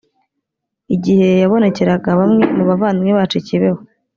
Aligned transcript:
igihe 0.95 1.27
yabonekeraga 1.41 2.09
bamwe 2.19 2.43
mu 2.55 2.63
bavandimwe 2.69 3.11
bacu 3.19 3.35
I 3.39 3.43
Kibeho 3.47 3.81